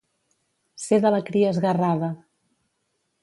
[0.85, 2.09] Ser de la cria esguerrada.